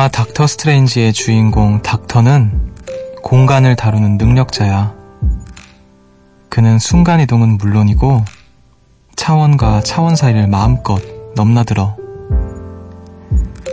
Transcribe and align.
영화 0.00 0.08
닥터 0.08 0.46
스트레인지의 0.46 1.12
주인공 1.12 1.82
닥터는 1.82 2.72
공간을 3.22 3.76
다루는 3.76 4.16
능력자야. 4.16 4.94
그는 6.48 6.78
순간이동은 6.78 7.58
물론이고 7.58 8.24
차원과 9.14 9.82
차원 9.82 10.16
사이를 10.16 10.46
마음껏 10.46 11.02
넘나들어. 11.36 11.98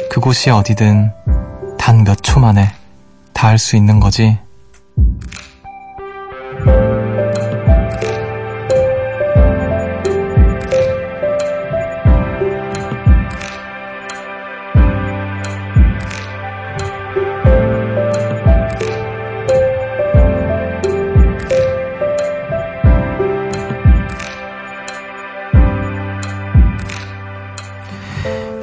그곳이 0.09 0.49
어디든 0.49 1.13
단 1.77 2.03
몇 2.03 2.21
초 2.21 2.41
만에 2.41 2.73
닿을 3.31 3.57
수 3.57 3.77
있는 3.77 4.02
거지. 4.02 4.38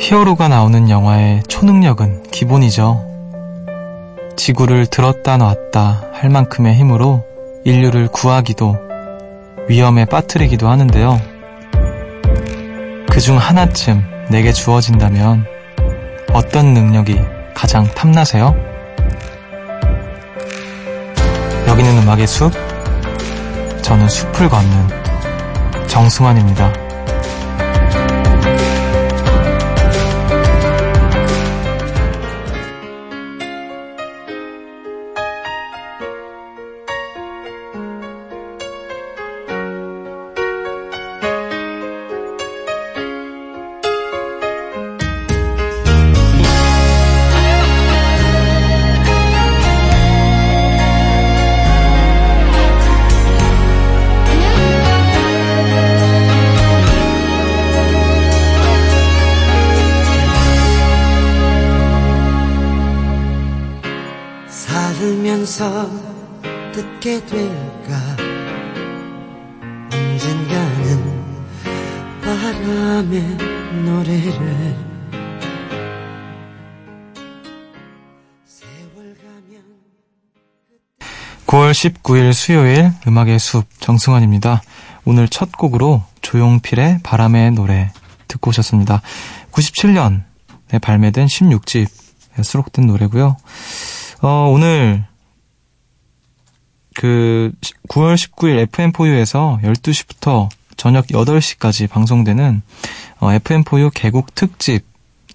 히어로가 0.07 0.49
나오는 0.49 0.91
영화의 0.91 1.43
초능력은 1.49 2.25
기본이죠. 2.25 3.07
지구를 4.37 4.85
들었다 4.85 5.39
놨다 5.39 6.11
할 6.13 6.29
만큼의 6.29 6.75
힘으로 6.75 7.25
인류를 7.65 8.09
구하기도 8.09 8.77
위험에 9.71 10.05
빠뜨리기도 10.05 10.69
하는데요. 10.69 11.19
그중 13.09 13.39
하나쯤 13.39 14.05
내게 14.29 14.53
주어진다면 14.53 15.47
어떤 16.35 16.75
능력이 16.75 17.19
가장 17.55 17.87
탐나세요? 17.87 18.55
여기는 21.67 22.03
음악의 22.03 22.27
숲, 22.27 22.53
저는 23.81 24.07
숲을 24.11 24.51
걷는 24.51 25.87
정승환입니다. 25.87 26.84
19일 81.85 82.33
수요일 82.33 82.93
음악의 83.07 83.39
숲 83.39 83.67
정승환입니다. 83.81 84.63
오늘 85.05 85.29
첫 85.29 85.53
곡으로 85.53 86.03
조용필의 86.23 87.01
바람의 87.03 87.51
노래 87.51 87.91
듣고 88.27 88.49
오셨습니다. 88.51 89.03
97년에 89.53 90.81
발매된 90.81 91.27
16집에 91.27 92.43
수록된 92.43 92.87
노래고요. 92.87 93.37
어, 94.23 94.29
오늘 94.51 95.05
그 96.95 97.53
9월 97.89 98.15
19일 98.15 98.67
FM4U에서 98.69 99.61
12시부터 99.63 100.49
저녁 100.79 101.07
8시까지 101.09 101.91
방송되는 101.91 102.63
어, 103.19 103.29
FM4U 103.29 103.91
개국 103.93 104.35
특집 104.35 104.87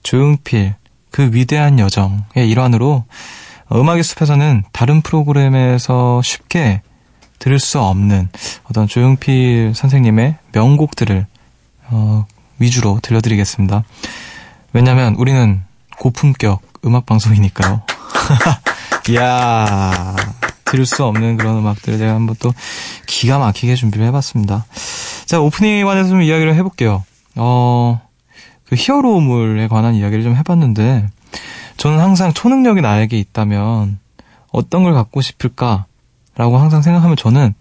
조용필 0.02 0.74
그 1.12 1.30
위대한 1.32 1.78
여정의 1.78 2.50
일환으로 2.50 3.06
어, 3.06 3.06
음악의 3.72 4.04
숲에서는 4.04 4.64
다른 4.72 5.02
프로그램에서 5.02 6.22
쉽게 6.24 6.82
들을 7.38 7.60
수 7.60 7.80
없는 7.80 8.30
어떤 8.64 8.88
조용필 8.88 9.74
선생님의 9.76 10.36
명곡들을 10.54 11.26
어, 11.92 12.26
위주로 12.60 13.00
들려드리겠습니다. 13.02 13.84
왜냐면 14.74 15.16
우리는 15.16 15.62
고품격 15.98 16.62
음악 16.86 17.06
방송이니까요. 17.06 17.82
이야, 19.10 20.16
들을 20.66 20.86
수 20.86 21.04
없는 21.06 21.38
그런 21.38 21.58
음악들을 21.58 21.98
제가 21.98 22.14
한번 22.14 22.36
또 22.40 22.54
기가 23.08 23.40
막히게 23.40 23.76
준비를 23.76 24.06
해봤습니다. 24.08 24.66
자, 25.26 25.40
오프닝에 25.40 25.84
관해서 25.84 26.10
좀 26.10 26.22
이야기를 26.22 26.56
해볼게요. 26.56 27.04
어, 27.36 28.02
그 28.66 28.76
히어로물에 28.76 29.68
관한 29.68 29.96
이야기를 29.96 30.24
좀 30.24 30.36
해봤는데, 30.36 31.08
저는 31.80 32.00
항상 32.00 32.34
초능력이 32.34 32.82
나에게 32.82 33.18
있다면 33.18 34.00
어떤 34.52 34.84
걸 34.84 34.94
갖고 34.94 35.22
싶을까라고 35.22 36.58
항상 36.58 36.82
생각하면 36.82 37.16
저는 37.16 37.54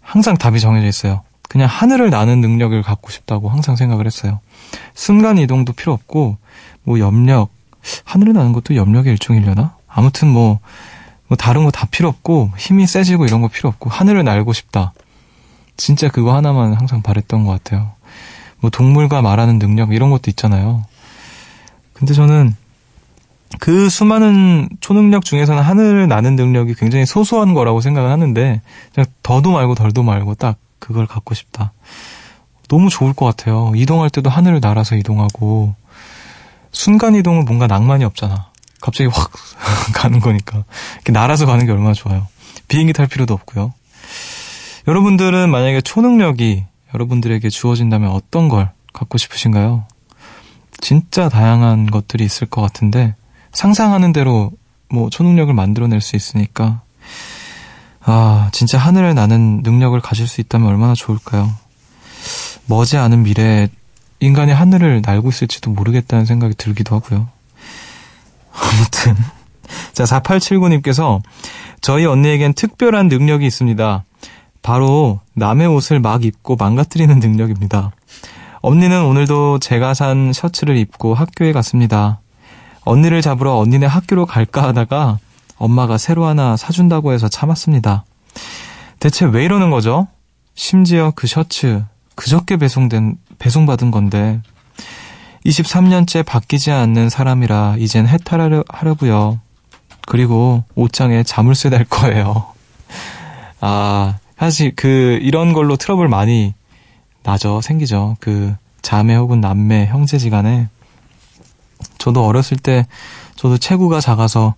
항상 0.00 0.36
답이 0.36 0.58
정해져 0.58 0.88
있어요. 0.88 1.22
그냥 1.48 1.68
하늘을 1.70 2.10
나는 2.10 2.40
능력을 2.40 2.82
갖고 2.82 3.10
싶다고 3.10 3.48
항상 3.48 3.76
생각을 3.76 4.06
했어요. 4.06 4.40
순간 4.94 5.38
이동도 5.38 5.72
필요 5.72 5.92
없고, 5.92 6.36
뭐 6.82 6.98
염력, 6.98 7.50
하늘을 8.04 8.32
나는 8.32 8.52
것도 8.52 8.74
염력의 8.74 9.12
일종이려나? 9.12 9.76
아무튼 9.86 10.28
뭐, 10.28 10.58
뭐 11.28 11.36
다른 11.36 11.64
거 11.64 11.70
다 11.70 11.86
필요 11.86 12.08
없고 12.08 12.50
힘이 12.56 12.88
세지고 12.88 13.24
이런 13.26 13.40
거 13.40 13.46
필요 13.46 13.68
없고 13.68 13.88
하늘을 13.88 14.24
날고 14.24 14.52
싶다. 14.52 14.92
진짜 15.76 16.08
그거 16.08 16.34
하나만 16.34 16.74
항상 16.74 17.02
바랬던 17.02 17.44
것 17.44 17.52
같아요. 17.52 17.92
뭐 18.58 18.68
동물과 18.68 19.22
말하는 19.22 19.60
능력 19.60 19.92
이런 19.92 20.10
것도 20.10 20.28
있잖아요. 20.28 20.84
근데 21.92 22.14
저는 22.14 22.56
그 23.60 23.88
수많은 23.88 24.68
초능력 24.80 25.24
중에서는 25.24 25.62
하늘을 25.62 26.08
나는 26.08 26.36
능력이 26.36 26.74
굉장히 26.74 27.06
소소한 27.06 27.54
거라고 27.54 27.80
생각을 27.80 28.10
하는데 28.10 28.60
그냥 28.94 29.06
더도 29.22 29.52
말고 29.52 29.74
덜도 29.74 30.02
말고 30.02 30.34
딱 30.34 30.56
그걸 30.78 31.06
갖고 31.06 31.34
싶다. 31.34 31.72
너무 32.68 32.90
좋을 32.90 33.14
것 33.14 33.24
같아요. 33.24 33.72
이동할 33.74 34.10
때도 34.10 34.28
하늘을 34.28 34.60
날아서 34.60 34.96
이동하고 34.96 35.74
순간 36.70 37.14
이동은 37.14 37.46
뭔가 37.46 37.66
낭만이 37.66 38.04
없잖아. 38.04 38.50
갑자기 38.80 39.10
확 39.12 39.32
가는 39.94 40.20
거니까. 40.20 40.64
이렇게 40.96 41.12
날아서 41.12 41.46
가는 41.46 41.64
게 41.64 41.72
얼마나 41.72 41.94
좋아요. 41.94 42.26
비행기 42.68 42.92
탈 42.92 43.06
필요도 43.06 43.32
없고요. 43.34 43.72
여러분들은 44.86 45.50
만약에 45.50 45.80
초능력이 45.80 46.64
여러분들에게 46.94 47.48
주어진다면 47.48 48.10
어떤 48.10 48.48
걸 48.48 48.70
갖고 48.92 49.18
싶으신가요? 49.18 49.84
진짜 50.80 51.28
다양한 51.28 51.90
것들이 51.90 52.24
있을 52.24 52.46
것 52.46 52.62
같은데 52.62 53.14
상상하는 53.58 54.12
대로 54.12 54.52
뭐 54.88 55.10
초능력을 55.10 55.52
만들어낼 55.52 56.00
수 56.00 56.14
있으니까 56.14 56.80
아 58.00 58.50
진짜 58.52 58.78
하늘을 58.78 59.16
나는 59.16 59.62
능력을 59.64 60.00
가질 60.00 60.28
수 60.28 60.40
있다면 60.40 60.68
얼마나 60.68 60.94
좋을까요? 60.94 61.50
머지않은 62.66 63.24
미래에 63.24 63.68
인간이 64.20 64.52
하늘을 64.52 65.02
날고 65.04 65.30
있을지도 65.30 65.72
모르겠다는 65.72 66.24
생각이 66.24 66.54
들기도 66.54 66.94
하고요. 66.94 67.28
아무튼. 68.52 69.16
자, 69.92 70.04
4879님께서 70.04 71.20
저희 71.80 72.06
언니에겐 72.06 72.54
특별한 72.54 73.08
능력이 73.08 73.44
있습니다. 73.44 74.04
바로 74.62 75.20
남의 75.34 75.66
옷을 75.66 75.98
막 75.98 76.24
입고 76.24 76.54
망가뜨리는 76.56 77.18
능력입니다. 77.18 77.90
언니는 78.60 79.04
오늘도 79.04 79.58
제가 79.58 79.94
산 79.94 80.32
셔츠를 80.32 80.76
입고 80.76 81.14
학교에 81.14 81.52
갔습니다. 81.52 82.20
언니를 82.88 83.20
잡으러 83.20 83.56
언니네 83.56 83.84
학교로 83.84 84.24
갈까 84.24 84.62
하다가 84.62 85.18
엄마가 85.58 85.98
새로 85.98 86.24
하나 86.24 86.56
사준다고 86.56 87.12
해서 87.12 87.28
참았습니다. 87.28 88.04
대체 88.98 89.26
왜 89.26 89.44
이러는 89.44 89.70
거죠? 89.70 90.08
심지어 90.54 91.12
그 91.14 91.26
셔츠 91.26 91.84
그저께 92.14 92.56
배송된, 92.56 93.18
배송받은 93.38 93.90
건데 93.90 94.40
23년째 95.44 96.24
바뀌지 96.24 96.70
않는 96.70 97.10
사람이라 97.10 97.76
이젠 97.78 98.08
해탈하려고요. 98.08 99.38
그리고 100.06 100.64
옷장에 100.74 101.22
자물쇠 101.24 101.68
달 101.68 101.84
거예요. 101.84 102.46
아, 103.60 104.16
사실 104.38 104.72
그 104.74 105.18
이런 105.20 105.52
걸로 105.52 105.76
트러블 105.76 106.08
많이 106.08 106.54
나죠. 107.22 107.60
생기죠. 107.60 108.16
그 108.18 108.54
자매 108.80 109.14
혹은 109.14 109.42
남매, 109.42 109.86
형제지간에 109.88 110.68
저도 111.98 112.24
어렸을 112.26 112.56
때 112.56 112.86
저도 113.36 113.58
체구가 113.58 114.00
작아서 114.00 114.54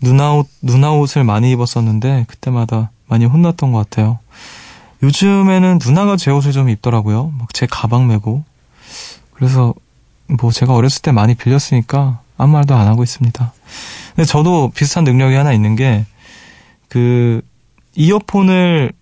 누나 0.00 0.32
옷, 0.34 0.48
누나 0.60 0.92
옷을 0.92 1.24
많이 1.24 1.50
입었었는데 1.52 2.26
그때마다 2.28 2.90
많이 3.06 3.24
혼났던 3.24 3.72
것 3.72 3.78
같아요. 3.78 4.18
요즘에는 5.02 5.78
누나가 5.84 6.16
제 6.16 6.30
옷을 6.30 6.52
좀 6.52 6.68
입더라고요. 6.68 7.32
막 7.38 7.52
제 7.52 7.66
가방 7.66 8.06
메고. 8.06 8.44
그래서 9.34 9.74
뭐 10.28 10.50
제가 10.50 10.74
어렸을 10.74 11.02
때 11.02 11.12
많이 11.12 11.34
빌렸으니까 11.34 12.20
아무 12.38 12.54
말도 12.54 12.74
안 12.74 12.86
하고 12.86 13.02
있습니다. 13.02 13.52
근데 14.14 14.24
저도 14.24 14.70
비슷한 14.74 15.04
능력이 15.04 15.34
하나 15.34 15.52
있는 15.52 15.76
게 15.76 16.06
그 16.92 17.40
이어폰을 17.94 18.92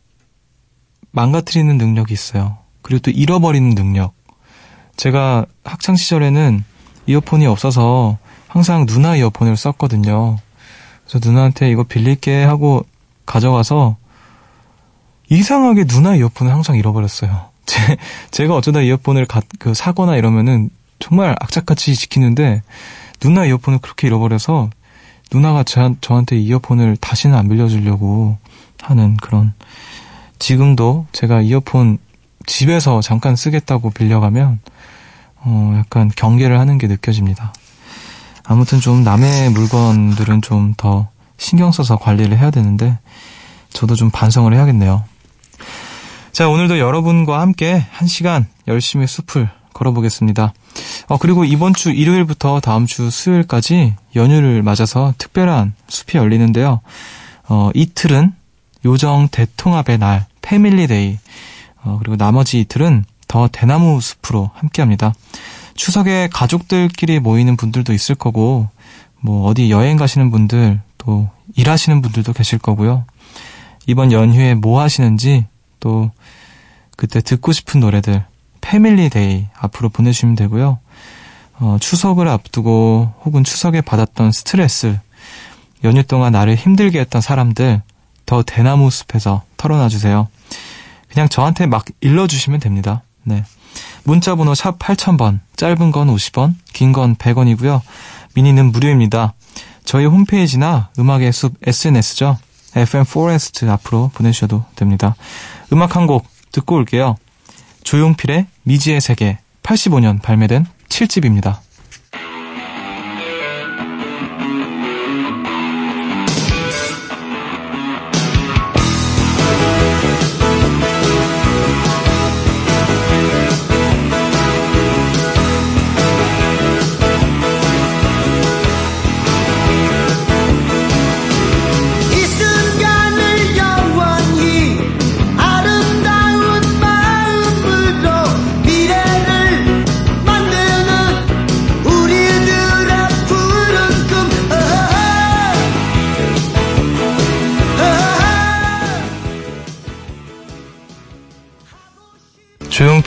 망가뜨리는 1.10 1.76
능력이 1.76 2.14
있어요. 2.14 2.58
그리고 2.82 3.00
또 3.00 3.10
잃어버리는 3.10 3.68
능력. 3.74 4.14
제가 4.96 5.44
학창 5.64 5.96
시절에는 5.96 6.64
이어폰이 7.06 7.46
없어서 7.46 8.18
항상 8.48 8.86
누나 8.86 9.16
이어폰을 9.16 9.56
썼거든요. 9.56 10.38
그래서 11.06 11.28
누나한테 11.28 11.70
이거 11.70 11.84
빌릴게 11.84 12.42
하고 12.44 12.84
가져가서 13.26 13.96
이상하게 15.28 15.84
누나 15.84 16.16
이어폰을 16.16 16.52
항상 16.52 16.76
잃어버렸어요. 16.76 17.50
제, 17.66 17.96
제가 18.30 18.56
어쩌다 18.56 18.80
이어폰을 18.80 19.26
가, 19.26 19.40
그 19.58 19.74
사거나 19.74 20.16
이러면은 20.16 20.70
정말 20.98 21.36
악착같이 21.40 21.94
지키는데 21.94 22.62
누나 23.20 23.44
이어폰을 23.46 23.78
그렇게 23.78 24.08
잃어버려서 24.08 24.70
누나가 25.32 25.62
저, 25.62 25.94
저한테 26.00 26.36
이어폰을 26.38 26.96
다시는 26.96 27.36
안 27.36 27.48
빌려주려고 27.48 28.36
하는 28.82 29.16
그런 29.16 29.54
지금도 30.38 31.06
제가 31.12 31.42
이어폰 31.42 31.98
집에서 32.46 33.00
잠깐 33.00 33.36
쓰겠다고 33.36 33.90
빌려가면 33.90 34.58
어 35.42 35.74
약간 35.78 36.10
경계를 36.14 36.58
하는 36.58 36.78
게 36.78 36.86
느껴집니다. 36.86 37.52
아무튼 38.44 38.80
좀 38.80 39.02
남의 39.04 39.50
물건들은 39.50 40.42
좀 40.42 40.74
더 40.76 41.08
신경 41.40 41.72
써서 41.72 41.96
관리를 41.96 42.38
해야 42.38 42.50
되는데 42.50 42.98
저도 43.70 43.96
좀 43.96 44.10
반성을 44.10 44.52
해야겠네요. 44.54 45.02
자, 46.32 46.48
오늘도 46.48 46.78
여러분과 46.78 47.40
함께 47.40 47.84
한 47.90 48.06
시간 48.06 48.46
열심히 48.68 49.06
숲을 49.06 49.48
걸어보겠습니다. 49.72 50.52
어, 51.08 51.16
그리고 51.18 51.44
이번 51.44 51.72
주 51.74 51.90
일요일부터 51.90 52.60
다음 52.60 52.86
주 52.86 53.10
수요일까지 53.10 53.94
연휴를 54.14 54.62
맞아서 54.62 55.14
특별한 55.18 55.74
숲이 55.88 56.18
열리는데요. 56.18 56.82
어, 57.48 57.70
이틀은 57.74 58.34
요정 58.84 59.28
대통합의 59.30 59.98
날, 59.98 60.26
Family 60.42 60.88
Day. 60.88 61.18
어, 61.82 61.96
그리고 61.98 62.16
나머지 62.16 62.60
이틀은 62.60 63.04
더 63.30 63.46
대나무 63.46 64.00
숲으로 64.00 64.50
함께 64.54 64.82
합니다. 64.82 65.14
추석에 65.76 66.28
가족들끼리 66.32 67.20
모이는 67.20 67.56
분들도 67.56 67.92
있을 67.92 68.16
거고, 68.16 68.68
뭐, 69.20 69.46
어디 69.48 69.70
여행 69.70 69.96
가시는 69.96 70.32
분들, 70.32 70.80
또, 70.98 71.28
일하시는 71.54 72.02
분들도 72.02 72.32
계실 72.32 72.58
거고요. 72.58 73.04
이번 73.86 74.10
연휴에 74.10 74.54
뭐 74.54 74.80
하시는지, 74.80 75.46
또, 75.78 76.10
그때 76.96 77.20
듣고 77.20 77.52
싶은 77.52 77.78
노래들, 77.78 78.24
Family 78.62 79.18
Day 79.18 79.46
앞으로 79.56 79.90
보내주시면 79.90 80.34
되고요. 80.34 80.80
어, 81.60 81.76
추석을 81.80 82.26
앞두고 82.26 83.14
혹은 83.24 83.44
추석에 83.44 83.80
받았던 83.80 84.32
스트레스, 84.32 84.98
연휴 85.84 86.02
동안 86.02 86.32
나를 86.32 86.56
힘들게 86.56 86.98
했던 86.98 87.22
사람들, 87.22 87.80
더 88.26 88.42
대나무 88.42 88.90
숲에서 88.90 89.44
털어놔 89.56 89.88
주세요. 89.88 90.26
그냥 91.08 91.28
저한테 91.28 91.66
막 91.66 91.84
일러주시면 92.00 92.58
됩니다. 92.58 93.04
네. 93.24 93.44
문자 94.04 94.34
번호 94.34 94.54
샵 94.54 94.78
8000번, 94.78 95.40
짧은 95.56 95.90
건 95.92 96.08
50원, 96.08 96.54
긴 96.72 96.92
건 96.92 97.16
100원이고요. 97.16 97.80
미니는 98.34 98.72
무료입니다. 98.72 99.34
저희 99.84 100.06
홈페이지나 100.06 100.90
음악의 100.98 101.32
숲 101.32 101.54
SNS죠. 101.66 102.38
FM 102.76 103.04
Forest 103.04 103.68
앞으로 103.70 104.10
보내주셔도 104.14 104.64
됩니다. 104.76 105.14
음악 105.72 105.96
한 105.96 106.06
곡 106.06 106.26
듣고 106.52 106.76
올게요. 106.76 107.16
조용필의 107.84 108.46
미지의 108.62 109.00
세계 109.00 109.38
85년 109.62 110.22
발매된 110.22 110.66
7집입니다. 110.88 111.58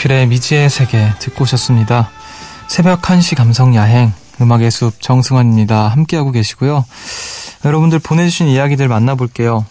조용필의 0.03 0.27
미지의 0.27 0.69
세계 0.69 1.09
듣고 1.19 1.43
오셨습니다. 1.43 2.09
새벽 2.67 3.01
1시 3.01 3.35
감성 3.35 3.73
야행 3.75 4.11
음악의 4.41 4.69
숲 4.69 5.01
정승환입니다. 5.01 5.87
함께하고 5.87 6.31
계시고요. 6.31 6.85
여러분들 7.63 7.99
보내주신 7.99 8.47
이야기들 8.47 8.87
만나볼게요. 8.87 9.65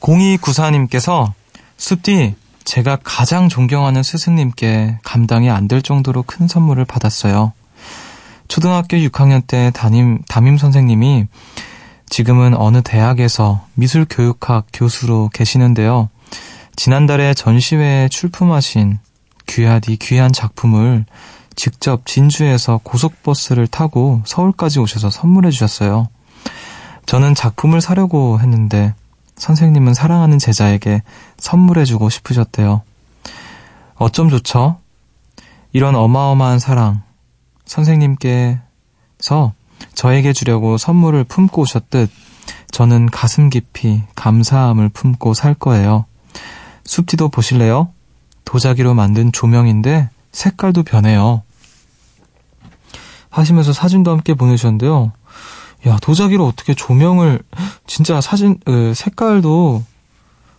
0294님께서 0.00 1.32
숲디 1.76 2.34
제가 2.64 2.98
가장 3.02 3.48
존경하는 3.48 4.02
스승님께 4.02 4.98
감당이 5.04 5.50
안 5.50 5.68
될 5.68 5.82
정도로 5.82 6.22
큰 6.22 6.48
선물을 6.48 6.84
받았어요. 6.86 7.52
초등학교 8.48 8.96
6학년 8.96 9.46
때 9.46 9.70
담임, 9.74 10.22
담임 10.28 10.56
선생님이 10.56 11.26
지금은 12.08 12.56
어느 12.56 12.82
대학에서 12.82 13.66
미술교육학 13.74 14.66
교수로 14.72 15.30
계시는데요. 15.32 16.08
지난달에 16.76 17.34
전시회에 17.34 18.08
출품하신 18.08 18.98
귀하디 19.50 19.96
귀한 19.96 20.32
작품을 20.32 21.04
직접 21.56 22.06
진주에서 22.06 22.80
고속버스를 22.84 23.66
타고 23.66 24.22
서울까지 24.24 24.78
오셔서 24.78 25.10
선물해 25.10 25.50
주셨어요. 25.50 26.08
저는 27.06 27.34
작품을 27.34 27.80
사려고 27.80 28.38
했는데 28.40 28.94
선생님은 29.36 29.94
사랑하는 29.94 30.38
제자에게 30.38 31.02
선물해 31.38 31.84
주고 31.84 32.08
싶으셨대요. 32.08 32.82
어쩜 33.96 34.30
좋죠? 34.30 34.78
이런 35.72 35.96
어마어마한 35.96 36.60
사랑, 36.60 37.02
선생님께서 37.64 38.60
저에게 39.94 40.32
주려고 40.32 40.78
선물을 40.78 41.24
품고 41.24 41.62
오셨듯 41.62 42.10
저는 42.70 43.06
가슴 43.06 43.50
깊이 43.50 44.02
감사함을 44.14 44.90
품고 44.90 45.34
살 45.34 45.54
거예요. 45.54 46.04
숲지도 46.84 47.28
보실래요? 47.28 47.92
도자기로 48.44 48.94
만든 48.94 49.32
조명인데 49.32 50.10
색깔도 50.32 50.82
변해요. 50.82 51.42
하시면서 53.30 53.72
사진도 53.72 54.10
함께 54.10 54.34
보내주셨는데요. 54.34 55.12
야, 55.86 55.98
도자기로 56.02 56.46
어떻게 56.46 56.74
조명을, 56.74 57.42
진짜 57.86 58.20
사진, 58.20 58.58
그 58.64 58.92
색깔도 58.94 59.82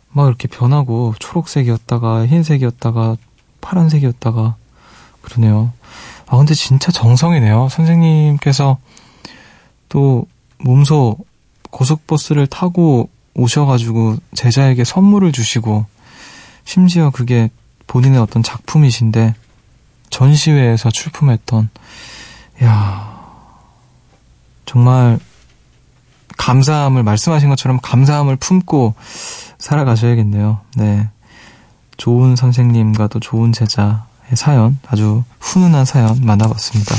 막 0.09 0.27
이렇게 0.27 0.47
변하고, 0.47 1.13
초록색이었다가, 1.19 2.25
흰색이었다가, 2.25 3.17
파란색이었다가, 3.61 4.55
그러네요. 5.21 5.71
아, 6.27 6.37
근데 6.37 6.53
진짜 6.55 6.91
정성이네요. 6.91 7.69
선생님께서 7.69 8.77
또 9.89 10.25
몸소 10.59 11.17
고속버스를 11.69 12.47
타고 12.47 13.09
오셔가지고 13.35 14.17
제자에게 14.33 14.83
선물을 14.83 15.31
주시고, 15.33 15.85
심지어 16.65 17.11
그게 17.11 17.49
본인의 17.91 18.21
어떤 18.21 18.41
작품이신데 18.41 19.35
전시회에서 20.09 20.91
출품했던 20.91 21.69
야 22.63 23.19
정말 24.65 25.19
감사함을 26.37 27.03
말씀하신 27.03 27.49
것처럼 27.49 27.79
감사함을 27.81 28.37
품고 28.37 28.95
살아가셔야겠네요. 29.57 30.61
네. 30.77 31.09
좋은 31.97 32.37
선생님과 32.37 33.07
또 33.07 33.19
좋은 33.19 33.51
제자의 33.51 33.99
사연, 34.35 34.79
아주 34.87 35.25
훈훈한 35.41 35.83
사연 35.83 36.25
만나봤습니다. 36.25 36.95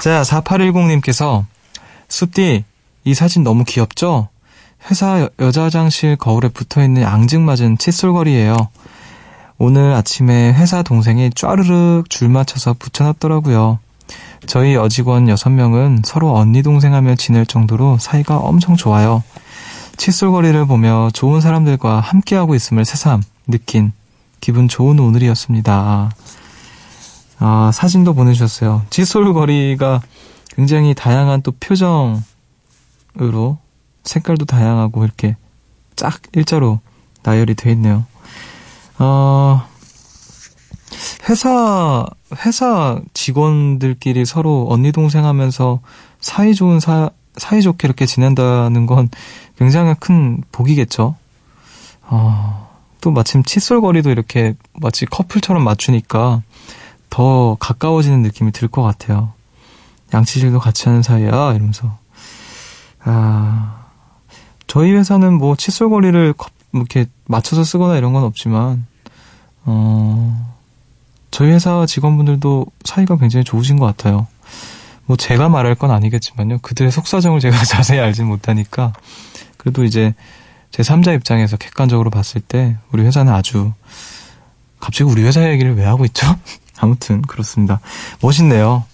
자, 0.00 0.22
4810님께서, 0.22 1.44
숲디, 2.08 2.64
이 3.04 3.14
사진 3.14 3.42
너무 3.42 3.64
귀엽죠? 3.64 4.28
회사 4.90 5.28
여자 5.40 5.64
화장실 5.64 6.14
거울에 6.16 6.48
붙어 6.48 6.82
있는 6.82 7.04
앙증맞은 7.04 7.78
칫솔거리예요. 7.78 8.68
오늘 9.58 9.92
아침에 9.92 10.52
회사 10.52 10.82
동생이 10.82 11.30
쫘르륵 11.34 12.10
줄 12.10 12.28
맞춰서 12.28 12.74
붙여놨더라고요. 12.74 13.78
저희 14.46 14.74
여직원 14.74 15.26
6명은 15.26 16.04
서로 16.04 16.34
언니 16.34 16.62
동생 16.62 16.94
하며 16.94 17.14
지낼 17.14 17.46
정도로 17.46 17.98
사이가 17.98 18.38
엄청 18.38 18.76
좋아요. 18.76 19.22
칫솔거리를 19.96 20.66
보며 20.66 21.10
좋은 21.12 21.40
사람들과 21.40 22.00
함께하고 22.00 22.54
있음을 22.54 22.84
새삼 22.84 23.22
느낀 23.46 23.92
기분 24.40 24.66
좋은 24.66 24.98
오늘이었습니다. 24.98 26.10
아, 27.38 27.70
사진도 27.72 28.14
보내주셨어요. 28.14 28.82
칫솔거리가 28.90 30.00
굉장히 30.54 30.94
다양한 30.94 31.42
또 31.42 31.52
표정으로 31.52 32.22
색깔도 34.04 34.44
다양하고 34.44 35.04
이렇게 35.04 35.36
쫙 35.96 36.20
일자로 36.32 36.80
나열이 37.22 37.54
돼 37.54 37.70
있네요. 37.72 38.04
어, 38.98 39.62
회사, 41.28 42.04
회사 42.44 43.00
직원들끼리 43.14 44.24
서로 44.24 44.66
언니 44.70 44.92
동생 44.92 45.24
하면서 45.24 45.80
사이 46.20 46.54
좋은 46.54 46.80
사, 46.80 47.10
사이좋게 47.36 47.86
이렇게 47.86 48.06
지낸다는 48.06 48.86
건 48.86 49.08
굉장히 49.58 49.94
큰 49.98 50.42
복이겠죠. 50.52 51.16
어, 52.02 52.70
또 53.00 53.10
마침 53.10 53.42
칫솔거리도 53.42 54.10
이렇게 54.10 54.54
마치 54.74 55.06
커플처럼 55.06 55.64
맞추니까 55.64 56.42
더 57.10 57.56
가까워지는 57.58 58.22
느낌이 58.22 58.52
들 58.52 58.68
것 58.68 58.82
같아요. 58.82 59.32
양치질도 60.14 60.58
같이 60.60 60.88
하는 60.88 61.02
사이야, 61.02 61.52
이러면서. 61.54 61.96
아, 63.04 63.86
저희 64.66 64.92
회사는 64.92 65.34
뭐 65.38 65.56
칫솔거리를 65.56 66.34
뭐 66.72 66.82
이렇게 66.82 67.08
맞춰서 67.26 67.64
쓰거나 67.64 67.96
이런 67.96 68.12
건 68.12 68.24
없지만, 68.24 68.86
어, 69.64 70.54
저희 71.30 71.50
회사 71.50 71.86
직원분들도 71.86 72.66
사이가 72.84 73.16
굉장히 73.16 73.44
좋으신 73.44 73.78
것 73.78 73.86
같아요. 73.86 74.26
뭐 75.06 75.16
제가 75.16 75.48
말할 75.48 75.74
건 75.74 75.90
아니겠지만요. 75.90 76.58
그들의 76.58 76.92
속사정을 76.92 77.40
제가 77.40 77.56
자세히 77.64 78.00
알진 78.00 78.26
못하니까. 78.26 78.92
그래도 79.56 79.84
이제 79.84 80.14
제 80.70 80.82
3자 80.82 81.14
입장에서 81.14 81.56
객관적으로 81.56 82.10
봤을 82.10 82.40
때 82.40 82.76
우리 82.92 83.02
회사는 83.04 83.32
아주 83.32 83.72
갑자기 84.80 85.10
우리 85.10 85.22
회사 85.22 85.48
얘기를 85.48 85.76
왜 85.76 85.84
하고 85.84 86.04
있죠? 86.06 86.26
아무튼 86.78 87.22
그렇습니다. 87.22 87.80
멋있네요. 88.20 88.84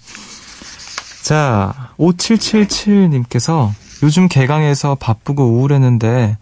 자, 1.23 1.92
5777님께서 1.99 3.73
요즘 4.02 4.28
개강해서 4.28 4.94
바쁘고 4.97 5.44
우울했는데 5.44 6.37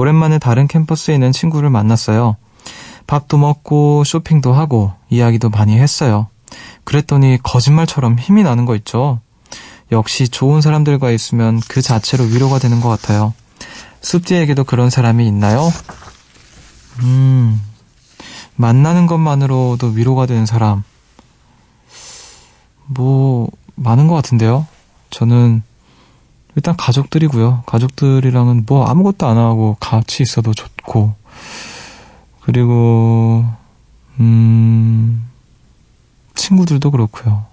오랜만에 0.00 0.38
다른 0.38 0.66
캠퍼스에 0.66 1.12
있는 1.12 1.30
친구를 1.30 1.68
만났어요. 1.68 2.36
밥도 3.06 3.36
먹고 3.36 4.02
쇼핑도 4.04 4.54
하고 4.54 4.92
이야기도 5.10 5.50
많이 5.50 5.78
했어요. 5.78 6.28
그랬더니 6.84 7.38
거짓말처럼 7.42 8.18
힘이 8.18 8.42
나는 8.42 8.64
거 8.64 8.74
있죠. 8.76 9.20
역시 9.92 10.28
좋은 10.28 10.62
사람들과 10.62 11.10
있으면 11.10 11.60
그 11.68 11.82
자체로 11.82 12.24
위로가 12.24 12.58
되는 12.58 12.80
것 12.80 12.88
같아요. 12.88 13.34
숲디에게도 14.00 14.64
그런 14.64 14.88
사람이 14.88 15.26
있나요? 15.26 15.70
음, 17.02 17.60
만나는 18.56 19.06
것만으로도 19.06 19.88
위로가 19.88 20.24
되는 20.24 20.46
사람. 20.46 20.82
뭐, 22.86 23.50
많은 23.74 24.06
것 24.08 24.14
같은데요. 24.14 24.66
저는 25.10 25.62
일단 26.56 26.76
가족들이고요. 26.76 27.62
가족들이랑은 27.66 28.64
뭐 28.66 28.86
아무것도 28.86 29.26
안 29.26 29.38
하고 29.38 29.76
같이 29.80 30.22
있어도 30.22 30.52
좋고, 30.52 31.14
그리고, 32.40 33.46
음, 34.18 35.28
친구들도 36.34 36.90
그렇고요. 36.90 37.44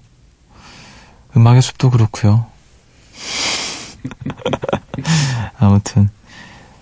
음악의 1.35 1.61
숲도 1.61 1.91
그렇고요. 1.91 2.45
아무튼 5.59 6.09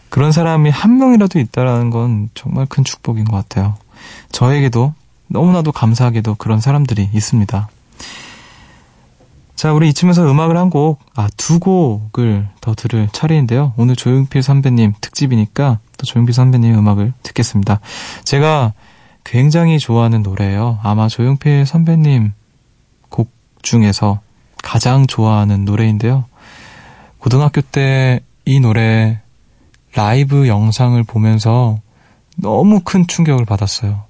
그런 0.10 0.31
사람이 0.31 0.69
한 0.69 0.98
명이라도 0.98 1.39
있다라는 1.39 1.89
건 1.89 2.29
정말 2.36 2.65
큰 2.67 2.84
축복인 2.84 3.25
것 3.25 3.36
같아요. 3.36 3.75
저에게도 4.31 4.93
너무나도 5.27 5.72
감사하게도 5.72 6.36
그런 6.36 6.62
사람들이 6.62 7.10
있습니다. 7.12 7.67
자, 9.55 9.71
우리 9.74 9.89
이쯤에서 9.89 10.29
음악을 10.29 10.57
한 10.57 10.69
곡, 10.69 11.00
아, 11.15 11.29
두 11.38 11.59
곡을 11.59 12.47
더 12.62 12.75
들을 12.75 13.07
차례인데요. 13.12 13.74
오늘 13.77 13.95
조용필 13.95 14.43
선배님 14.43 14.93
특집이니까 15.00 15.79
또 15.97 16.05
조용필 16.05 16.33
선배님 16.33 16.77
음악을 16.77 17.13
듣겠습니다. 17.24 17.79
제가 18.24 18.74
굉장히 19.24 19.79
좋아하는 19.79 20.21
노래예요. 20.24 20.79
아마 20.83 21.07
조용필 21.07 21.65
선배님 21.65 22.33
곡 23.09 23.31
중에서 23.62 24.19
가장 24.62 25.07
좋아하는 25.07 25.65
노래인데요. 25.65 26.25
고등학교 27.19 27.62
때 27.62 28.21
이 28.45 28.59
노래 28.59 29.19
라이브 29.95 30.47
영상을 30.47 31.01
보면서 31.03 31.79
너무 32.38 32.81
큰 32.81 33.07
충격을 33.07 33.45
받았어요. 33.45 34.03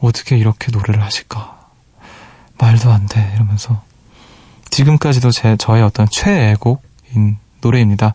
어떻게 0.00 0.36
이렇게 0.36 0.70
노래를 0.70 1.02
하실까? 1.02 1.70
말도 2.58 2.90
안 2.92 3.06
돼. 3.06 3.32
이러면서. 3.34 3.82
지금까지도 4.74 5.30
제, 5.30 5.56
저의 5.56 5.84
어떤 5.84 6.08
최애곡인 6.10 7.36
노래입니다. 7.60 8.12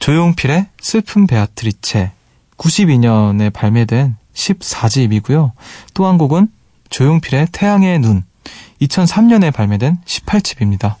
조용필의 0.00 0.66
슬픈 0.80 1.28
베아트리체. 1.28 2.10
92년에 2.56 3.52
발매된 3.52 4.16
14집이고요. 4.34 5.52
또 5.94 6.06
한 6.08 6.18
곡은 6.18 6.48
조용필의 6.90 7.48
태양의 7.52 8.00
눈 8.00 8.24
2003년에 8.82 9.52
발매된 9.52 9.98
18집입니다. 10.04 10.96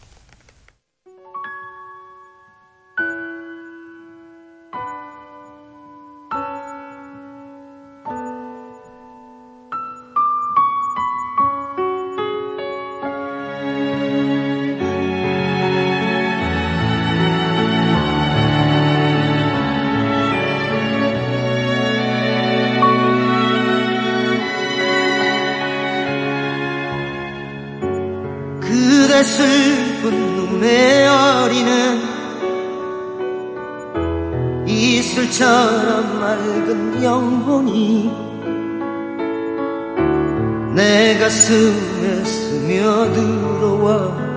슬픈 29.24 30.36
눈에 30.36 31.06
어리는 31.06 32.00
이슬처럼 34.66 36.20
맑은 36.20 37.02
영혼이 37.02 38.10
내 40.74 41.18
가슴에 41.18 42.24
스며들어와 42.24 44.29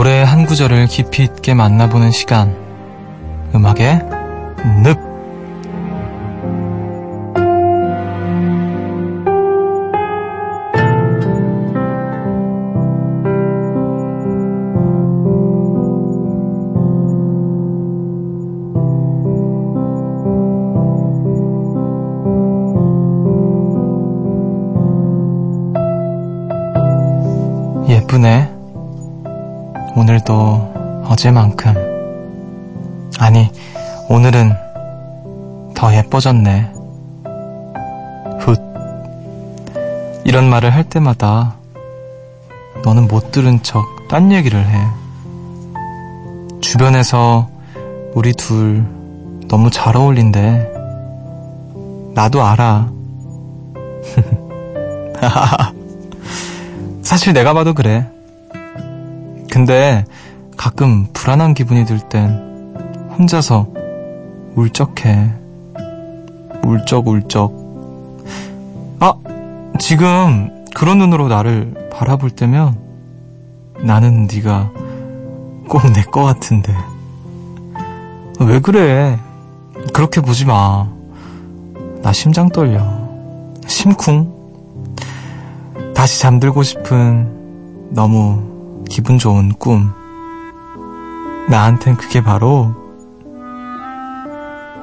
노래 0.00 0.22
한 0.22 0.46
구절을 0.46 0.86
깊이 0.86 1.24
있게 1.24 1.52
만나보는 1.52 2.10
시간. 2.10 2.56
음악의 3.54 4.00
늪. 4.82 5.09
더 36.20 36.30
예뻐졌네. 36.30 36.72
훗. 38.40 38.56
이런 40.24 40.48
말을 40.50 40.70
할 40.70 40.84
때마다 40.84 41.56
너는 42.84 43.08
못 43.08 43.32
들은 43.32 43.62
척 43.62 43.82
딴 44.08 44.30
얘기를 44.30 44.64
해. 44.64 44.86
주변에서 46.60 47.48
우리 48.14 48.32
둘 48.34 48.84
너무 49.48 49.70
잘 49.70 49.96
어울린대. 49.96 50.70
나도 52.14 52.44
알아. 52.44 52.90
사실 57.02 57.32
내가 57.32 57.54
봐도 57.54 57.72
그래. 57.72 58.06
근데 59.50 60.04
가끔 60.56 61.06
불안한 61.12 61.54
기분이 61.54 61.86
들 61.86 61.98
땐 61.98 62.74
혼자서 63.18 63.66
울적해. 64.54 65.39
울적울적. 66.64 67.52
아, 69.00 69.14
지금 69.78 70.64
그런 70.74 70.98
눈으로 70.98 71.28
나를 71.28 71.74
바라볼 71.92 72.30
때면 72.30 72.78
나는 73.82 74.26
네가 74.32 74.70
꼭 75.68 75.84
내 75.92 76.02
거 76.02 76.22
같은데. 76.24 76.74
왜 78.40 78.58
그래? 78.60 79.18
그렇게 79.92 80.20
보지 80.20 80.44
마. 80.46 80.86
나 82.02 82.12
심장 82.12 82.48
떨려. 82.48 82.82
심쿵. 83.66 84.40
다시 85.94 86.20
잠들고 86.20 86.62
싶은 86.62 87.90
너무 87.90 88.82
기분 88.88 89.18
좋은 89.18 89.52
꿈. 89.54 89.92
나한텐 91.48 91.96
그게 91.96 92.22
바로 92.22 92.74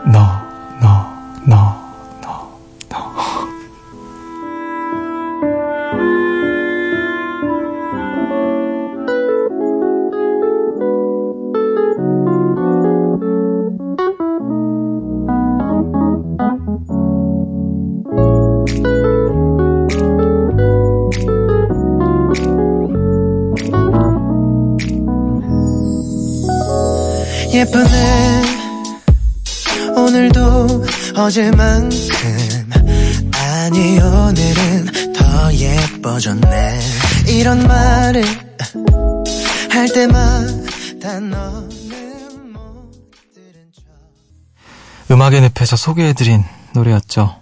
너, 0.05 0.19
너, 0.81 1.05
너, 1.45 1.55
너, 1.55 1.76
어제만큼 31.27 32.69
아니 33.35 33.99
오늘은 33.99 35.13
더 35.13 35.53
예뻐졌네 35.53 36.79
이런 37.27 37.67
말을 37.67 38.23
할 39.69 39.91
때마다 39.91 41.19
너는 41.19 42.53
못 42.53 42.91
들은 43.33 43.71
척 43.75 43.83
음악의 45.11 45.51
늪에서 45.53 45.75
소개해드린 45.75 46.45
노래였죠. 46.73 47.35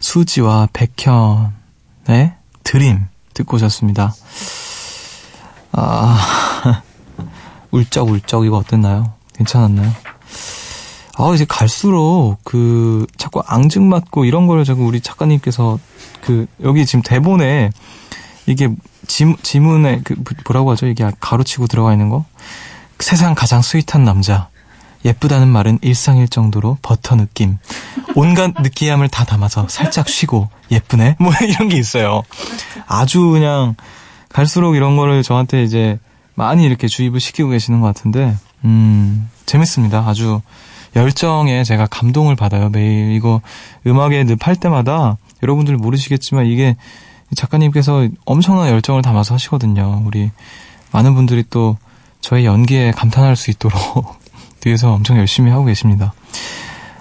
수지와 0.00 0.66
백현의 0.72 2.34
드림 2.64 3.06
듣고 3.34 3.56
오셨습니다. 3.58 4.12
아, 5.70 6.82
울적울적 7.70 8.44
이거 8.44 8.56
어땠나요? 8.56 9.12
괜찮았나요? 9.34 10.09
아, 11.20 11.34
이제 11.34 11.44
갈수록 11.46 12.38
그 12.44 13.06
자꾸 13.16 13.42
앙증맞고 13.46 14.24
이런 14.24 14.46
걸 14.46 14.64
자꾸 14.64 14.84
우리 14.86 15.00
작가님께서 15.00 15.78
그 16.22 16.46
여기 16.62 16.86
지금 16.86 17.02
대본에 17.02 17.70
이게 18.46 18.68
지, 19.06 19.34
지문에 19.42 20.00
그 20.02 20.16
뭐라고 20.46 20.70
하죠? 20.72 20.86
이게 20.86 21.10
가로치고 21.20 21.66
들어가 21.66 21.92
있는 21.92 22.08
거? 22.08 22.24
세상 22.98 23.34
가장 23.34 23.62
스윗한 23.62 24.04
남자. 24.04 24.48
예쁘다는 25.04 25.48
말은 25.48 25.78
일상일 25.82 26.28
정도로 26.28 26.78
버터 26.82 27.16
느낌. 27.16 27.58
온갖 28.14 28.52
느끼함을 28.60 29.08
다 29.08 29.24
담아서 29.24 29.66
살짝 29.68 30.08
쉬고 30.08 30.48
예쁘네? 30.70 31.16
뭐 31.18 31.32
이런 31.42 31.68
게 31.68 31.76
있어요. 31.76 32.22
아주 32.86 33.28
그냥 33.28 33.76
갈수록 34.28 34.74
이런 34.74 34.96
거를 34.96 35.22
저한테 35.22 35.62
이제 35.64 35.98
많이 36.34 36.64
이렇게 36.64 36.86
주입을 36.86 37.18
시키고 37.18 37.50
계시는 37.50 37.80
것 37.80 37.86
같은데, 37.86 38.36
음, 38.64 39.28
재밌습니다. 39.46 40.04
아주 40.06 40.40
열정에 40.96 41.64
제가 41.64 41.86
감동을 41.86 42.36
받아요. 42.36 42.68
매일 42.70 43.12
이거 43.12 43.40
음악에 43.86 44.24
늪할 44.24 44.56
때마다 44.56 45.16
여러분들 45.42 45.76
모르시겠지만 45.76 46.46
이게 46.46 46.76
작가님께서 47.34 48.08
엄청난 48.24 48.68
열정을 48.70 49.02
담아서 49.02 49.34
하시거든요. 49.34 50.02
우리 50.04 50.30
많은 50.92 51.14
분들이 51.14 51.44
또 51.48 51.76
저의 52.20 52.44
연기에 52.44 52.90
감탄할 52.90 53.36
수 53.36 53.50
있도록 53.50 54.18
뒤에서 54.60 54.92
엄청 54.92 55.16
열심히 55.16 55.50
하고 55.50 55.64
계십니다. 55.64 56.12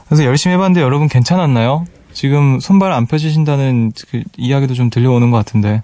그래서 0.06 0.23
열심히 0.23 0.54
해봤는데 0.54 0.82
여러분 0.82 1.08
괜찮았나요? 1.08 1.86
지금 2.13 2.60
손발 2.60 2.91
안 2.91 3.06
펴지신다는 3.06 3.91
그 4.10 4.23
이야기도 4.38 4.73
좀 4.73 4.89
들려오는 4.89 5.30
것 5.32 5.38
같은데. 5.38 5.84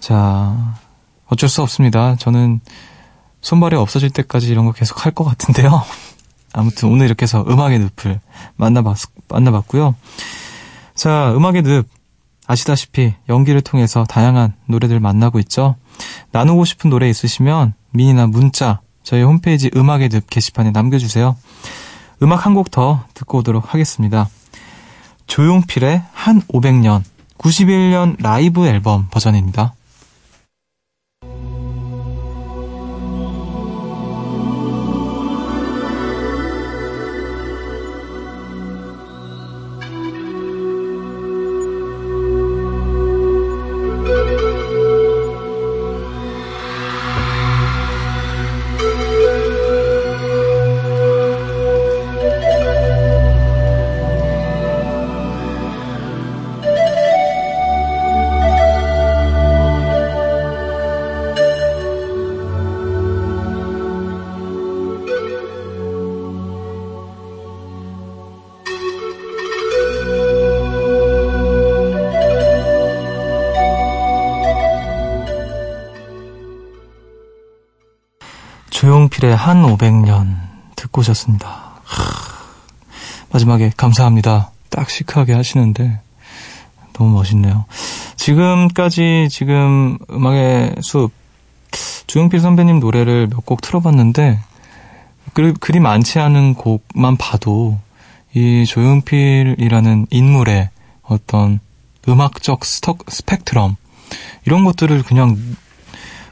자, 0.00 0.74
어쩔 1.26 1.48
수 1.48 1.62
없습니다. 1.62 2.16
저는 2.16 2.60
손발이 3.40 3.76
없어질 3.76 4.10
때까지 4.10 4.48
이런 4.48 4.64
거 4.64 4.72
계속 4.72 5.04
할 5.04 5.12
것 5.12 5.24
같은데요. 5.24 5.82
아무튼 6.52 6.88
오늘 6.90 7.06
이렇게 7.06 7.24
해서 7.24 7.44
음악의 7.48 7.78
늪을 7.80 8.20
만나봤, 8.56 8.96
만나봤고요. 9.28 9.94
자, 10.94 11.32
음악의 11.36 11.62
늪. 11.62 11.86
아시다시피 12.46 13.12
연기를 13.28 13.60
통해서 13.60 14.04
다양한 14.04 14.54
노래들 14.66 15.00
만나고 15.00 15.38
있죠. 15.40 15.76
나누고 16.32 16.64
싶은 16.64 16.88
노래 16.88 17.08
있으시면 17.10 17.74
미니나 17.90 18.26
문자 18.26 18.80
저희 19.02 19.22
홈페이지 19.22 19.70
음악의 19.76 20.08
늪 20.08 20.26
게시판에 20.30 20.70
남겨주세요. 20.70 21.36
음악 22.22 22.46
한 22.46 22.54
곡 22.54 22.70
더 22.70 23.04
듣고 23.12 23.38
오도록 23.38 23.74
하겠습니다. 23.74 24.28
조용필의 25.26 26.02
한 26.12 26.40
500년 26.42 27.02
91년 27.36 28.16
라이브 28.20 28.66
앨범 28.66 29.08
버전입니다. 29.10 29.74
조용필의 79.18 79.36
한 79.36 79.62
500년 79.62 80.36
듣고 80.76 81.00
오셨습니다. 81.00 81.80
마지막에 83.30 83.70
감사합니다. 83.76 84.50
딱 84.70 84.88
시크하게 84.88 85.34
하시는데 85.34 86.00
너무 86.94 87.10
멋있네요. 87.14 87.64
지금까지 88.16 89.28
지금 89.30 89.98
음악의 90.10 90.76
숲 90.80 91.10
조용필 92.06 92.40
선배님 92.40 92.80
노래를 92.80 93.28
몇 93.28 93.44
곡 93.44 93.60
틀어봤는데 93.60 94.38
그, 95.34 95.52
그리 95.54 95.80
많지 95.80 96.18
않은 96.18 96.54
곡만 96.54 97.16
봐도 97.18 97.78
이 98.34 98.64
조용필이라는 98.66 100.06
인물의 100.10 100.70
어떤 101.02 101.60
음악적 102.08 102.64
스펙트럼 102.64 103.76
이런 104.46 104.64
것들을 104.64 105.02
그냥 105.02 105.36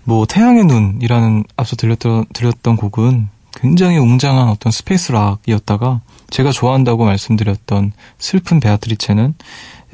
뭐 0.06 0.24
태양의 0.24 0.64
눈이라는 0.64 1.44
앞서 1.56 1.74
들렸던 1.74 2.26
들렸던 2.32 2.76
곡은 2.76 3.28
굉장히 3.54 3.98
웅장한 3.98 4.48
어떤 4.48 4.70
space 4.70 5.10
rock이었다가 5.12 6.00
제가 6.30 6.52
좋아한다고 6.52 7.04
말씀드렸던 7.04 7.92
슬픈 8.18 8.60
베아트리체는 8.60 9.34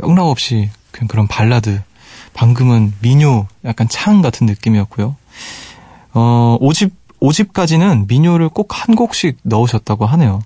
영락 0.02 0.26
없이 0.26 0.70
그냥 0.90 1.08
그런 1.08 1.26
발라드 1.26 1.80
방금은 2.34 2.92
민요 3.00 3.46
약간 3.64 3.88
창 3.88 4.20
같은 4.20 4.46
느낌이었고요. 4.46 5.16
어, 6.14 6.58
5집 6.60 6.92
5집까지는 7.20 8.06
민요를 8.08 8.48
꼭 8.48 8.74
한 8.74 8.96
곡씩 8.96 9.38
넣으셨다고 9.44 10.04
하네요. 10.06 10.40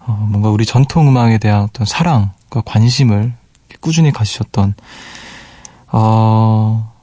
어, 0.00 0.26
뭔가 0.30 0.50
우리 0.50 0.66
전통 0.66 1.08
음악에 1.08 1.38
대한 1.38 1.62
어떤 1.62 1.86
사랑과 1.86 2.62
관심을 2.66 3.32
꾸준히 3.80 4.10
가지셨던 4.12 4.74
어, 5.92 6.93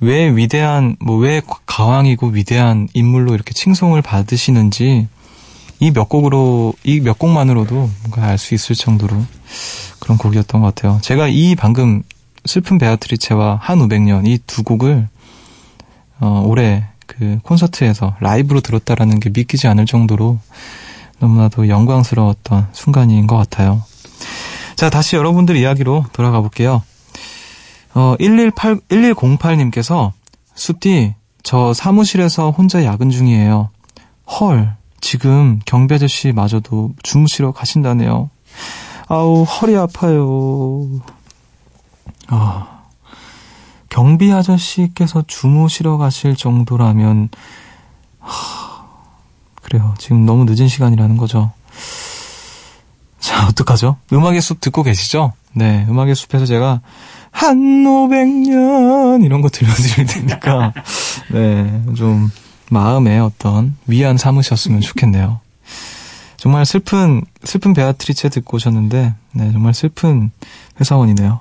왜 0.00 0.28
위대한 0.28 0.96
뭐 1.00 1.18
왜 1.18 1.40
가왕이고 1.66 2.28
위대한 2.28 2.88
인물로 2.94 3.34
이렇게 3.34 3.52
칭송을 3.54 4.02
받으시는지 4.02 5.08
이 5.80 5.90
몇 5.90 6.08
곡으로 6.08 6.74
이 6.84 7.00
몇 7.00 7.18
곡만으로도 7.18 7.74
뭔가 8.02 8.26
알 8.28 8.38
수 8.38 8.54
있을 8.54 8.74
정도로 8.76 9.16
그런 10.00 10.16
곡이었던 10.18 10.60
것 10.60 10.74
같아요. 10.74 10.98
제가 11.02 11.28
이 11.28 11.54
방금 11.54 12.02
슬픈 12.44 12.78
베아트리체와 12.78 13.58
한 13.62 13.78
500년 13.80 14.26
이 14.26 14.38
두 14.46 14.62
곡을 14.62 15.08
어, 16.20 16.42
올해 16.46 16.84
그 17.06 17.38
콘서트에서 17.42 18.16
라이브로 18.20 18.60
들었다라는 18.60 19.20
게 19.20 19.30
믿기지 19.30 19.66
않을 19.68 19.86
정도로 19.86 20.38
너무나도 21.18 21.68
영광스러웠던 21.68 22.68
순간인 22.72 23.26
것 23.26 23.36
같아요. 23.36 23.82
자, 24.76 24.90
다시 24.90 25.16
여러분들 25.16 25.56
이야기로 25.56 26.04
돌아가 26.12 26.40
볼게요. 26.40 26.82
어, 27.96 28.14
118, 28.18 28.80
1108님께서 28.90 30.12
숲디, 30.54 31.14
저 31.42 31.72
사무실에서 31.72 32.50
혼자 32.50 32.84
야근 32.84 33.08
중이에요. 33.08 33.70
헐, 34.26 34.76
지금 35.00 35.60
경비 35.64 35.94
아저씨 35.94 36.32
마저도 36.32 36.92
주무시러 37.02 37.52
가신다네요. 37.52 38.28
아우, 39.08 39.44
허리 39.44 39.76
아파요. 39.76 40.86
아, 42.28 42.82
경비 43.88 44.30
아저씨께서 44.30 45.24
주무시러 45.26 45.96
가실 45.96 46.36
정도라면, 46.36 47.30
하, 48.20 48.84
그래요. 49.62 49.94
지금 49.96 50.26
너무 50.26 50.44
늦은 50.44 50.68
시간이라는 50.68 51.16
거죠. 51.16 51.50
자, 53.20 53.46
어떡하죠? 53.46 53.96
음악의 54.12 54.42
숲 54.42 54.60
듣고 54.60 54.82
계시죠? 54.82 55.32
네, 55.54 55.86
음악의 55.88 56.14
숲에서 56.14 56.44
제가 56.44 56.82
한 57.36 57.84
500년 57.84 59.22
이런 59.22 59.42
거 59.42 59.50
들려드릴 59.50 60.06
테니까, 60.06 60.72
네, 61.32 61.82
좀 61.94 62.30
마음에 62.70 63.18
어떤 63.18 63.76
위안 63.86 64.16
삼으셨으면 64.16 64.80
좋겠네요. 64.80 65.40
정말 66.38 66.64
슬픈, 66.64 67.22
슬픈 67.44 67.74
베아트리체 67.74 68.30
듣고 68.30 68.56
오셨는데, 68.56 69.12
네, 69.34 69.52
정말 69.52 69.74
슬픈 69.74 70.30
회사원이네요. 70.80 71.40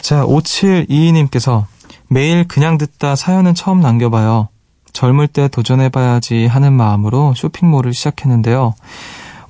자, 0.00 0.24
5722님께서 0.24 1.64
매일 2.06 2.46
그냥 2.46 2.78
듣다 2.78 3.16
사연은 3.16 3.56
처음 3.56 3.80
남겨봐요. 3.80 4.48
젊을 4.92 5.26
때 5.26 5.48
도전해봐야지 5.48 6.46
하는 6.46 6.72
마음으로 6.72 7.34
쇼핑몰을 7.34 7.94
시작했는데요. 7.94 8.74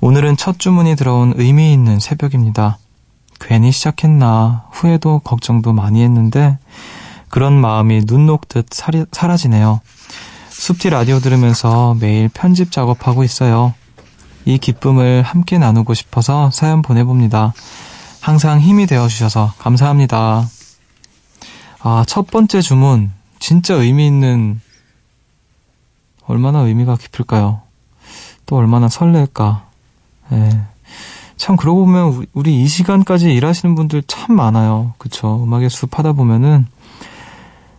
오늘은 0.01 0.37
첫 0.37 0.57
주문이 0.57 0.95
들어온 0.95 1.33
의미 1.35 1.71
있는 1.71 1.99
새벽입니다. 1.99 2.79
괜히 3.45 3.71
시작했나 3.71 4.65
후회도 4.71 5.19
걱정도 5.19 5.73
많이 5.73 6.01
했는데 6.01 6.57
그런 7.29 7.53
마음이 7.53 8.05
눈 8.05 8.25
녹듯 8.25 8.67
사리, 8.71 9.05
사라지네요. 9.11 9.81
숲티 10.49 10.89
라디오 10.89 11.19
들으면서 11.19 11.95
매일 11.99 12.29
편집 12.29 12.71
작업하고 12.71 13.23
있어요. 13.23 13.73
이 14.45 14.57
기쁨을 14.57 15.23
함께 15.23 15.57
나누고 15.57 15.93
싶어서 15.93 16.51
사연 16.51 16.81
보내봅니다. 16.81 17.53
항상 18.21 18.59
힘이 18.59 18.85
되어주셔서 18.85 19.53
감사합니다. 19.57 20.47
아, 21.79 22.05
첫 22.07 22.27
번째 22.27 22.61
주문. 22.61 23.11
진짜 23.39 23.73
의미 23.73 24.07
있는, 24.07 24.61
얼마나 26.25 26.59
의미가 26.59 26.95
깊을까요? 26.95 27.61
또 28.45 28.55
얼마나 28.55 28.87
설렐까. 28.87 29.65
예. 30.31 30.61
참, 31.37 31.55
그러고 31.55 31.85
보면, 31.85 32.25
우리 32.33 32.61
이 32.61 32.67
시간까지 32.67 33.33
일하시는 33.33 33.75
분들 33.75 34.03
참 34.07 34.35
많아요. 34.35 34.93
그쵸. 34.97 35.43
음악의 35.43 35.69
숲 35.69 35.97
하다 35.97 36.13
보면은, 36.13 36.67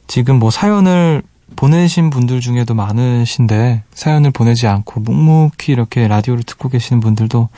지금 0.07 0.39
뭐 0.39 0.51
사연을 0.51 1.23
보내신 1.57 2.11
분들 2.11 2.41
중에도 2.41 2.75
많으신데, 2.75 3.85
사연을 3.93 4.31
보내지 4.33 4.67
않고 4.67 5.01
묵묵히 5.01 5.73
이렇게 5.73 6.09
라디오를 6.09 6.43
듣고 6.43 6.69
계시는 6.69 7.01
분들도 7.01 7.49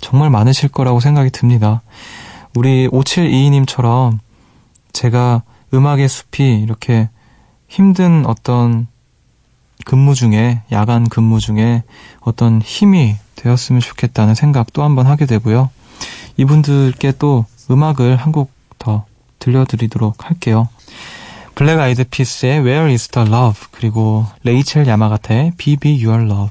정말 0.00 0.30
많으실 0.30 0.68
거라고 0.70 1.00
생각이 1.00 1.30
듭니다. 1.30 1.82
우리 2.54 2.88
5722님처럼 2.88 4.18
제가 4.92 5.42
음악의 5.72 6.08
숲이 6.08 6.60
이렇게 6.60 7.08
힘든 7.68 8.24
어떤 8.26 8.86
근무 9.84 10.14
중에, 10.14 10.62
야간 10.72 11.08
근무 11.08 11.40
중에 11.40 11.82
어떤 12.20 12.62
힘이 12.62 13.16
되었으면 13.36 13.80
좋겠다는 13.80 14.34
생각 14.34 14.72
또 14.72 14.82
한 14.82 14.94
번 14.94 15.06
하게 15.06 15.26
되고요. 15.26 15.70
이분들께 16.36 17.12
또 17.18 17.46
음악을 17.70 18.16
한 18.16 18.32
곡 18.32 18.52
더 18.78 19.04
들려드리도록 19.38 20.28
할게요. 20.28 20.68
블랙 21.54 21.78
아이드 21.78 22.04
피스의 22.04 22.60
Where 22.60 22.90
is 22.92 23.08
the 23.08 23.28
Love 23.28 23.60
그리고 23.70 24.26
레이첼 24.42 24.86
야마가타의 24.88 25.52
Be 25.56 25.76
Be 25.76 26.04
Your 26.04 26.24
Love 26.24 26.50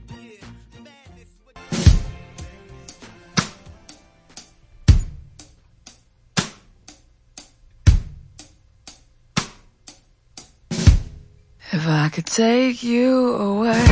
If 11.73 11.87
I 11.87 12.09
could 12.09 12.25
take 12.25 12.83
you 12.83 13.33
away, 13.33 13.85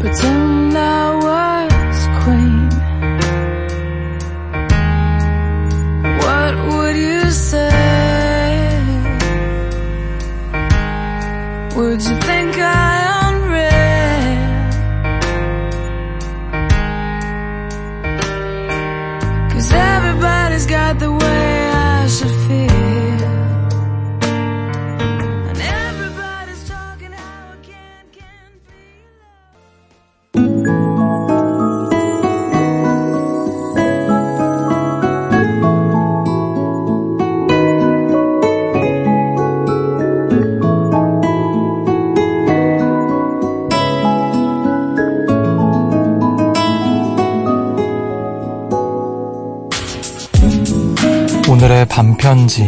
pretend 0.00 0.76
I 0.76 1.14
was 1.26 1.98
queen. 2.24 2.68
What 6.18 6.54
would 6.66 6.96
you 6.96 7.30
say? 7.30 7.70
Would 11.76 12.02
you 12.02 12.33
편지 52.34 52.64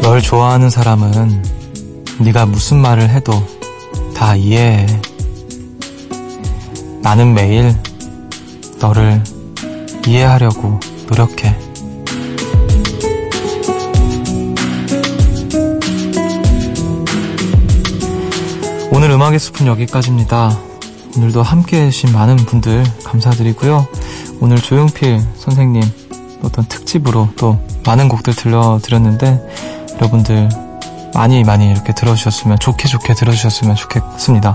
널 0.00 0.22
좋아하는 0.22 0.70
사람은 0.70 1.42
네가 2.20 2.46
무슨 2.46 2.78
말을 2.78 3.10
해도 3.10 3.32
다 4.14 4.36
이해해. 4.36 4.86
나는 7.02 7.34
매일 7.34 7.74
너를 8.78 9.20
이해하려고 10.06 10.78
노력해. 11.08 11.58
오늘 18.92 19.10
음악의 19.10 19.40
숲은 19.40 19.66
여기까지입니다. 19.66 20.63
오늘도 21.16 21.42
함께 21.42 21.82
해주신 21.82 22.12
많은 22.12 22.36
분들 22.36 22.84
감사드리고요. 23.04 23.86
오늘 24.40 24.56
조용필 24.56 25.20
선생님 25.36 25.82
어떤 26.42 26.66
특집으로 26.66 27.28
또 27.36 27.58
많은 27.86 28.08
곡들 28.08 28.34
들려드렸는데 28.34 29.40
여러분들 29.96 30.48
많이 31.14 31.44
많이 31.44 31.70
이렇게 31.70 31.94
들어주셨으면 31.94 32.58
좋게 32.58 32.88
좋게 32.88 33.14
들어주셨으면 33.14 33.76
좋겠습니다. 33.76 34.54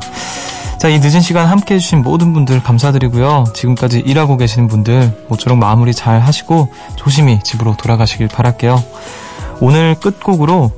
자, 0.79 0.87
이 0.87 0.99
늦은 0.99 1.21
시간 1.21 1.47
함께 1.47 1.75
해주신 1.75 2.01
모든 2.01 2.33
분들 2.33 2.61
감사드리고요. 2.63 3.45
지금까지 3.53 3.99
일하고 3.99 4.37
계시는 4.37 4.67
분들 4.67 5.25
모쪼록 5.29 5.57
마무리 5.57 5.93
잘 5.93 6.19
하시고 6.19 6.73
조심히 6.95 7.39
집으로 7.43 7.75
돌아가시길 7.77 8.27
바랄게요. 8.27 8.83
오늘 9.61 9.95
끝곡으로 9.95 10.71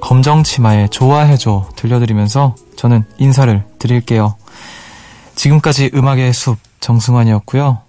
검정치마의 0.00 0.90
좋아해줘 0.90 1.68
들려드리면서 1.76 2.54
저는 2.76 3.04
인사를 3.18 3.64
드릴게요. 3.78 4.36
지금까지 5.38 5.92
음악의 5.94 6.32
숲 6.32 6.58
정승환이었고요. 6.80 7.80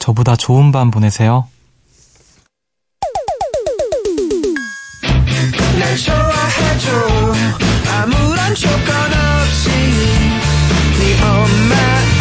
저보다 0.00 0.34
좋은 0.34 0.72
밤 0.72 0.90
보내세요. 0.90 1.46
날 5.78 5.96
좋아해줘 5.96 7.34
아무런 7.88 8.54
조건 8.56 8.78
없이 8.80 9.70
네 10.98 11.22
엄마 11.22 12.19